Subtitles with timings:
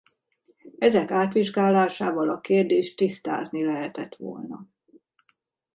[0.79, 4.67] Ezek átvizsgálásával a kérdést tisztázni lehetett volna.